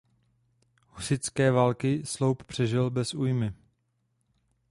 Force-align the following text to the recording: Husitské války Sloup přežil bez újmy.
Husitské 0.89 1.51
války 1.51 2.05
Sloup 2.05 2.43
přežil 2.43 2.89
bez 2.89 3.13
újmy. 3.13 3.53